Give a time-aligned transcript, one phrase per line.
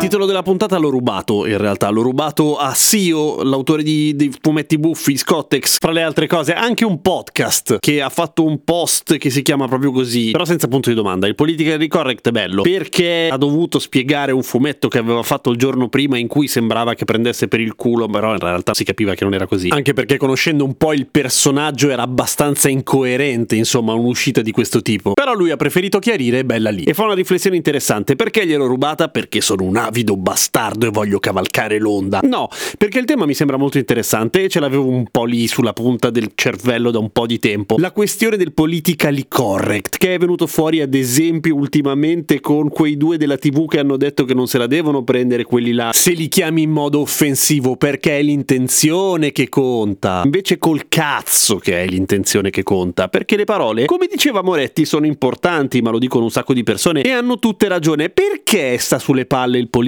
[0.00, 4.78] Titolo della puntata l'ho rubato, in realtà, l'ho rubato a Sio, l'autore di, dei fumetti
[4.78, 9.28] buffi, Scottex, fra le altre cose, anche un podcast che ha fatto un post che
[9.28, 11.26] si chiama proprio così, però senza punto di domanda.
[11.26, 15.58] Il politically correct è bello, perché ha dovuto spiegare un fumetto che aveva fatto il
[15.58, 19.14] giorno prima in cui sembrava che prendesse per il culo, però in realtà si capiva
[19.14, 19.68] che non era così.
[19.68, 25.12] Anche perché conoscendo un po' il personaggio era abbastanza incoerente, insomma, un'uscita di questo tipo.
[25.12, 26.84] Però lui ha preferito chiarire, bella lì.
[26.84, 29.08] E fa una riflessione interessante, perché gliel'ho rubata?
[29.08, 32.20] Perché sono un avido bastardo e voglio cavalcare l'onda.
[32.22, 35.72] No, perché il tema mi sembra molto interessante e ce l'avevo un po' lì sulla
[35.72, 37.76] punta del cervello da un po' di tempo.
[37.78, 43.18] La questione del politically correct, che è venuto fuori ad esempio ultimamente con quei due
[43.18, 46.28] della TV che hanno detto che non se la devono prendere quelli là, se li
[46.28, 50.22] chiami in modo offensivo perché è l'intenzione che conta.
[50.24, 55.06] Invece col cazzo che è l'intenzione che conta, perché le parole, come diceva Moretti, sono
[55.06, 58.08] importanti, ma lo dicono un sacco di persone e hanno tutte ragione.
[58.10, 59.79] Perché sta sulle palle il politically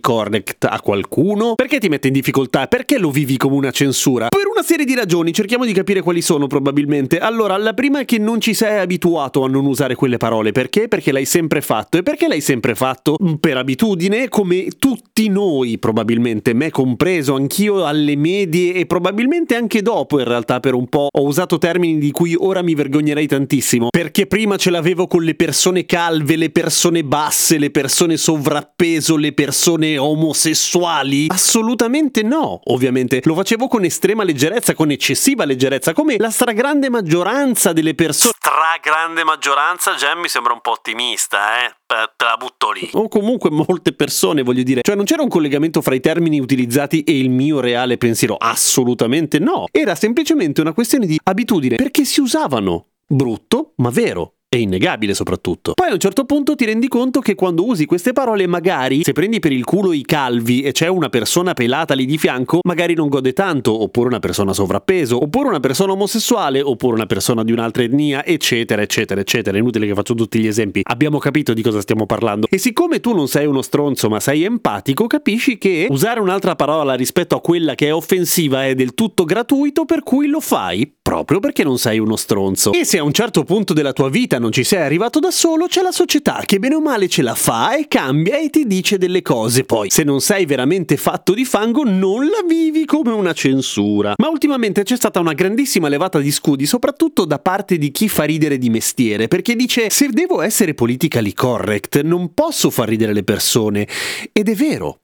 [0.00, 1.54] correct a qualcuno?
[1.54, 2.66] Perché ti mette in difficoltà?
[2.66, 4.28] Perché lo vivi come una censura?
[4.28, 7.18] Per una serie di ragioni, cerchiamo di capire quali sono probabilmente.
[7.18, 10.52] Allora, la prima è che non ci sei abituato a non usare quelle parole.
[10.52, 10.88] Perché?
[10.88, 11.98] Perché l'hai sempre fatto.
[11.98, 13.16] E perché l'hai sempre fatto?
[13.38, 20.18] Per abitudine, come tutti noi probabilmente, me compreso, anch'io alle medie e probabilmente anche dopo
[20.18, 23.88] in realtà per un po' ho usato termini di cui ora mi vergognerei tantissimo.
[23.90, 29.32] Perché prima ce l'avevo con le persone calve, le persone basse, le persone sovrappeso, le
[29.32, 29.39] persone
[29.98, 31.26] omosessuali?
[31.28, 33.20] Assolutamente no, ovviamente.
[33.24, 38.32] Lo facevo con estrema leggerezza, con eccessiva leggerezza, come la stragrande maggioranza delle persone.
[38.36, 41.74] Stragrande maggioranza, Gem mi sembra un po' ottimista, eh?
[41.86, 42.88] Te la butto lì.
[42.92, 44.82] O comunque molte persone, voglio dire.
[44.82, 48.36] Cioè non c'era un collegamento fra i termini utilizzati e il mio reale pensiero.
[48.36, 49.66] Assolutamente no.
[49.72, 52.86] Era semplicemente una questione di abitudine, perché si usavano.
[53.06, 54.34] Brutto, ma vero.
[54.52, 55.74] È innegabile soprattutto.
[55.74, 59.12] Poi a un certo punto ti rendi conto che quando usi queste parole magari se
[59.12, 62.94] prendi per il culo i calvi e c'è una persona pelata lì di fianco magari
[62.94, 67.52] non gode tanto, oppure una persona sovrappeso, oppure una persona omosessuale, oppure una persona di
[67.52, 69.56] un'altra etnia, eccetera, eccetera, eccetera.
[69.56, 70.80] È inutile che faccio tutti gli esempi.
[70.82, 72.48] Abbiamo capito di cosa stiamo parlando.
[72.50, 76.94] E siccome tu non sei uno stronzo ma sei empatico, capisci che usare un'altra parola
[76.94, 81.38] rispetto a quella che è offensiva è del tutto gratuito per cui lo fai proprio
[81.38, 82.72] perché non sei uno stronzo.
[82.72, 85.66] E se a un certo punto della tua vita non ci sei arrivato da solo,
[85.66, 88.98] c'è la società che bene o male ce la fa e cambia e ti dice
[88.98, 89.64] delle cose.
[89.64, 94.14] Poi, se non sei veramente fatto di fango, non la vivi come una censura.
[94.16, 98.24] Ma ultimamente c'è stata una grandissima levata di scudi, soprattutto da parte di chi fa
[98.24, 103.22] ridere di mestiere, perché dice se devo essere politically correct, non posso far ridere le
[103.22, 103.86] persone.
[104.32, 105.00] Ed è vero.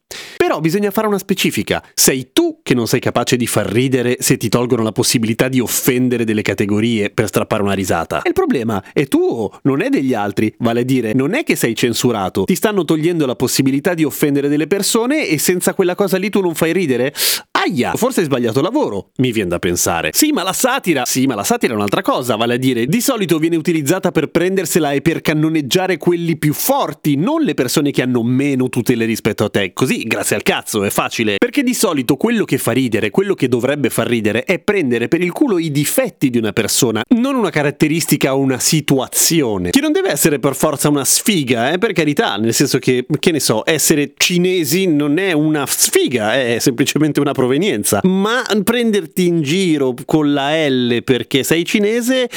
[0.46, 1.82] Però bisogna fare una specifica.
[1.92, 5.58] Sei tu che non sei capace di far ridere se ti tolgono la possibilità di
[5.58, 8.22] offendere delle categorie per strappare una risata.
[8.22, 10.54] E il problema è tuo, non è degli altri.
[10.58, 12.44] Vale a dire, non è che sei censurato.
[12.44, 16.40] Ti stanno togliendo la possibilità di offendere delle persone e senza quella cosa lì tu
[16.40, 17.12] non fai ridere?
[17.58, 20.10] Aia, forse hai sbagliato lavoro, mi viene da pensare.
[20.12, 23.00] Sì, ma la satira, sì, ma la satira è un'altra cosa, vale a dire, di
[23.00, 28.02] solito viene utilizzata per prendersela e per cannoneggiare quelli più forti, non le persone che
[28.02, 29.72] hanno meno tutele rispetto a te.
[29.72, 31.36] Così, grazie al cazzo, è facile.
[31.38, 35.22] Perché di solito quello che fa ridere, quello che dovrebbe far ridere, è prendere per
[35.22, 39.70] il culo i difetti di una persona, non una caratteristica o una situazione.
[39.70, 43.30] Che non deve essere per forza una sfiga, eh, per carità, nel senso che, che
[43.30, 48.00] ne so, essere cinesi non è una sfiga, è semplicemente una provenienza.
[48.04, 52.28] Ma prenderti in giro con la L perché sei cinese...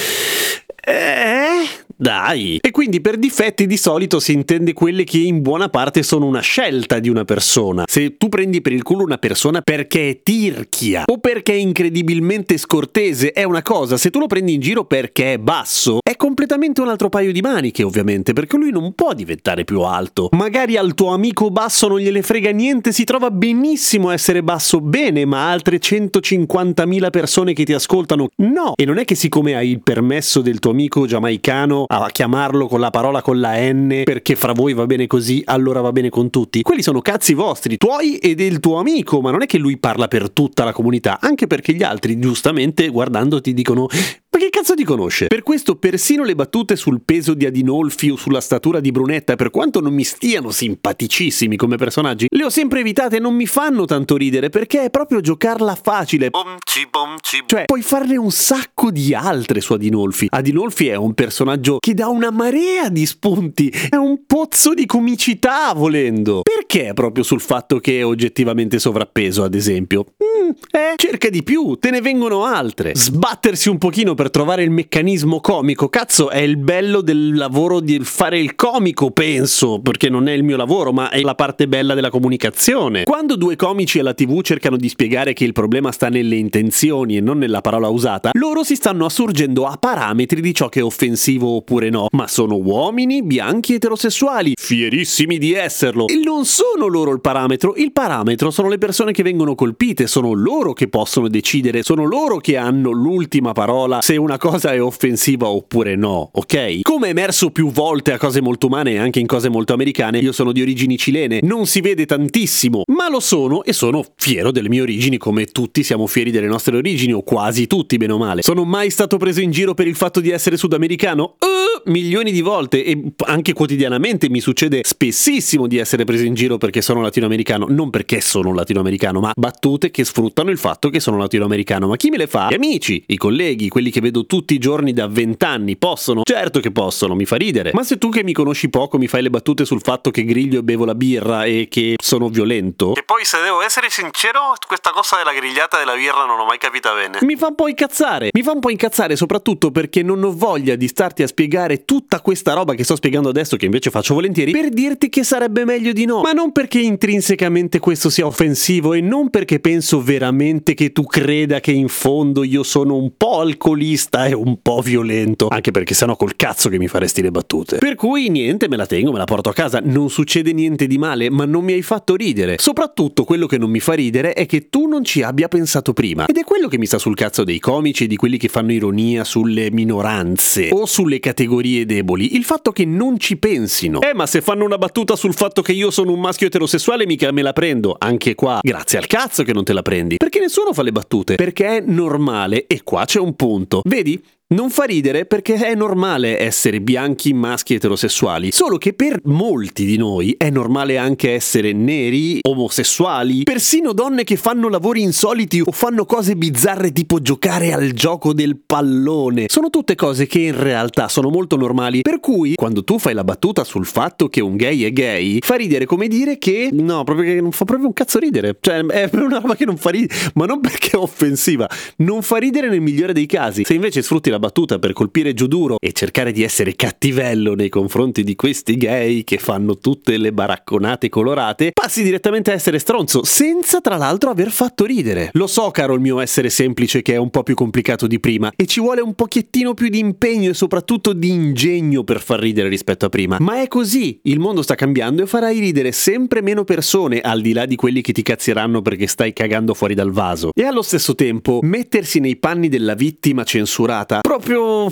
[0.82, 2.60] Eh, dai!
[2.62, 6.40] E quindi per difetti di solito si intende quelli che in buona parte sono una
[6.40, 7.84] scelta di una persona.
[7.86, 12.58] Se tu prendi per il culo una persona perché è tirchia o perché è incredibilmente
[12.58, 16.80] scortese è una cosa, se tu lo prendi in giro perché è basso è completamente
[16.80, 20.30] un altro paio di maniche ovviamente, perché lui non può diventare più alto.
[20.32, 24.80] Magari al tuo amico basso non gliele frega niente, si trova benissimo a essere basso
[24.80, 28.74] bene, ma altre 150.000 persone che ti ascoltano no.
[28.76, 32.80] E non è che siccome hai il permesso del tuo amico giamaicano a chiamarlo con
[32.80, 36.30] la parola con la N perché fra voi va bene così, allora va bene con
[36.30, 36.62] tutti.
[36.62, 40.08] Quelli sono cazzi vostri, tuoi e del tuo amico, ma non è che lui parla
[40.08, 43.88] per tutta la comunità, anche perché gli altri giustamente guardandoti dicono
[44.32, 45.28] Ma che cazzo ti conosce?
[45.28, 49.52] Per questo persino le battute sul peso di Adinolfi o sulla statura di Brunetta, per
[49.52, 53.86] quanto non mi stiano simpaticissimi come personaggi, le ho sempre evitate e non mi fanno
[53.86, 56.30] tanto ridere perché è proprio giocarla facile.
[56.30, 57.44] Bomci, bomci.
[57.46, 60.28] Cioè, puoi farne un sacco di altre su Adinolfi.
[60.30, 65.72] Adinolfi è un personaggio che dà una marea di spunti, è un pozzo di comicità
[65.74, 66.42] volendo.
[66.42, 70.04] Perché proprio sul fatto che è oggettivamente sovrappeso, ad esempio?
[70.22, 72.92] Mm, eh, cerca di più, te ne vengono altre.
[72.94, 78.00] Sbattersi un pochino per trovare il meccanismo comico, cazzo, è il bello del lavoro di
[78.02, 81.94] fare il comico, penso, perché non è il mio lavoro, ma è la parte bella
[81.94, 83.04] della comunicazione.
[83.04, 87.22] Quando due comici alla TV cercano di spiegare che il problema sta nelle intenzioni e
[87.22, 91.56] non nella parola usata, loro si stanno assurgendo a parametri di ciò che è offensivo
[91.56, 96.08] oppure no, ma sono uomini bianchi eterosessuali, fierissimi di esserlo.
[96.08, 100.34] E non sono loro il parametro, il parametro sono le persone che vengono colpite, sono
[100.34, 105.48] loro che possono decidere, sono loro che hanno l'ultima parola se una cosa è offensiva
[105.50, 106.82] oppure no, ok?
[106.82, 110.18] Come è emerso più volte a cose molto umane e anche in cose molto americane,
[110.18, 114.50] io sono di origini cilene, non si vede tantissimo, ma lo sono e sono fiero
[114.52, 118.18] delle mie origini come tutti siamo fieri delle nostre origini o quasi tutti bene o
[118.18, 118.42] male.
[118.42, 121.36] Sono mai stato preso in giro per il fatto di essere sudamericano?
[121.40, 126.58] Uh, milioni di volte e anche quotidianamente mi succede spessissimo di essere preso in giro
[126.58, 131.18] perché sono latinoamericano, non perché sono latinoamericano, ma battute che sfruttano il fatto che sono
[131.18, 131.88] latinoamericano.
[131.88, 132.48] Ma chi me le fa?
[132.50, 136.22] Gli amici, i colleghi, quelli che vedo tutti i giorni da vent'anni, possono?
[136.24, 137.72] Certo che possono, mi fa ridere.
[137.74, 140.60] Ma se tu che mi conosci poco mi fai le battute sul fatto che griglio
[140.60, 144.92] e bevo la birra e che sono violento, E poi, se devo essere sincero, questa
[144.92, 147.18] cosa della grigliata e della birra non l'ho mai capita bene.
[147.22, 148.30] mi fa un po' incazzare.
[148.32, 152.22] Mi fa un po' incazzare soprattutto perché non ho voglia di starti a spiegare tutta
[152.22, 155.92] questa roba che sto spiegando adesso, che invece faccio volentieri, per dirti che sarebbe meglio
[155.92, 156.22] di no.
[156.22, 161.60] Ma non perché intrinsecamente questo sia offensivo e non perché penso veramente che tu creda
[161.60, 165.48] che in fondo io sono un po' alcolista e un po' violento.
[165.50, 167.78] Anche perché sennò col cazzo che mi faresti le battute.
[167.78, 169.82] Per cui niente, me la tengo, me la porto a casa.
[169.84, 172.56] Non succede niente di male, ma non mi hai fatto ridere.
[172.60, 176.26] Soprattutto quello che non mi fa ridere è che tu non ci abbia pensato prima.
[176.26, 178.72] Ed è quello che mi sta sul cazzo dei comici e di quelli che fanno
[178.72, 182.36] ironia sulle minoranze o sulle categorie deboli.
[182.36, 184.02] Il fatto che non ci pensino.
[184.02, 187.32] Eh, ma se fanno una battuta sul fatto che io sono un maschio eterosessuale, mica
[187.32, 187.96] me la prendo.
[187.98, 190.18] Anche qua, grazie al cazzo che non te la prendi.
[190.18, 191.36] Perché nessuno fa le battute.
[191.36, 192.66] Perché è normale.
[192.68, 193.82] E qua c'è un punto.
[193.86, 194.09] Vedi?
[194.10, 199.86] City Non fa ridere perché è normale essere bianchi maschi eterosessuali, solo che per molti
[199.86, 205.72] di noi è normale anche essere neri, omosessuali, persino donne che fanno lavori insoliti o
[205.72, 209.46] fanno cose bizzarre tipo giocare al gioco del pallone.
[209.50, 213.24] Sono tutte cose che in realtà sono molto normali, per cui quando tu fai la
[213.24, 217.36] battuta sul fatto che un gay è gay, fa ridere come dire che no, proprio
[217.36, 218.58] che non fa proprio un cazzo ridere.
[218.60, 222.38] Cioè, è una roba che non fa ridere, ma non perché è offensiva, non fa
[222.38, 223.64] ridere nel migliore dei casi.
[223.64, 227.70] Se invece sfrutti la battuta per colpire giù duro e cercare di essere cattivello nei
[227.70, 233.24] confronti di questi gay che fanno tutte le baracconate colorate, passi direttamente a essere stronzo,
[233.24, 235.30] senza tra l'altro aver fatto ridere.
[235.34, 238.52] Lo so, caro il mio essere semplice, che è un po' più complicato di prima
[238.56, 242.70] e ci vuole un pochettino più di impegno e soprattutto di ingegno per far ridere
[242.70, 243.38] rispetto a prima.
[243.40, 247.54] Ma è così, il mondo sta cambiando e farai ridere sempre meno persone, al di
[247.54, 250.52] là di quelli che ti cazzieranno perché stai cagando fuori dal vaso.
[250.54, 254.88] E allo stesso tempo, mettersi nei panni della vittima censurata, proprio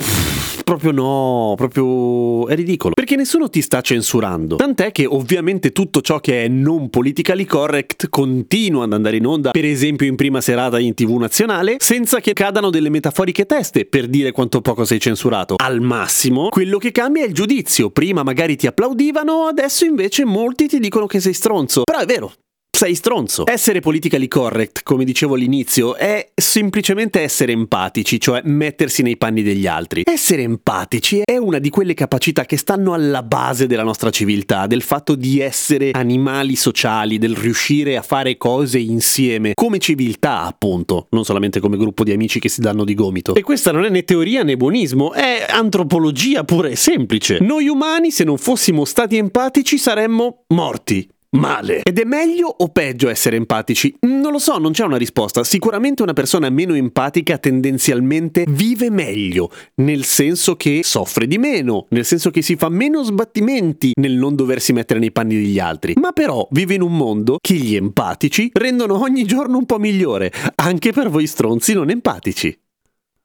[0.64, 2.92] proprio no, proprio è ridicolo.
[2.92, 4.56] Perché nessuno ti sta censurando.
[4.56, 9.52] Tant'è che ovviamente tutto ciò che è non politically correct continua ad andare in onda,
[9.52, 14.08] per esempio in prima serata in TV nazionale, senza che cadano delle metaforiche teste per
[14.08, 15.54] dire quanto poco sei censurato.
[15.56, 17.88] Al massimo, quello che cambia è il giudizio.
[17.90, 21.84] Prima magari ti applaudivano, adesso invece molti ti dicono che sei stronzo.
[21.84, 22.32] Però è vero,
[22.78, 23.44] sei stronzo.
[23.44, 29.66] Essere politically correct, come dicevo all'inizio, è semplicemente essere empatici, cioè mettersi nei panni degli
[29.66, 30.02] altri.
[30.04, 34.82] Essere empatici è una di quelle capacità che stanno alla base della nostra civiltà, del
[34.82, 41.24] fatto di essere animali sociali, del riuscire a fare cose insieme, come civiltà appunto, non
[41.24, 43.34] solamente come gruppo di amici che si danno di gomito.
[43.34, 47.38] E questa non è né teoria né buonismo, è antropologia pura e semplice.
[47.40, 51.82] Noi umani, se non fossimo stati empatici, saremmo morti male.
[51.82, 53.94] Ed è meglio o peggio essere empatici?
[54.00, 55.44] Non lo so, non c'è una risposta.
[55.44, 62.04] Sicuramente una persona meno empatica tendenzialmente vive meglio, nel senso che soffre di meno, nel
[62.04, 65.94] senso che si fa meno sbattimenti nel non doversi mettere nei panni degli altri.
[65.96, 70.32] Ma però vive in un mondo che gli empatici rendono ogni giorno un po' migliore,
[70.56, 72.56] anche per voi stronzi non empatici.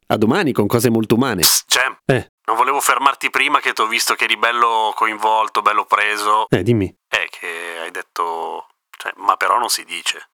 [0.07, 1.41] A domani con cose molto umane.
[1.41, 5.85] Cem, Eh, non volevo fermarti prima che ti ho visto che eri bello coinvolto, bello
[5.85, 6.45] preso.
[6.50, 6.93] eh, dimmi.
[7.07, 8.67] Eh, che hai detto...
[8.95, 10.29] Cioè, ma però non si dice.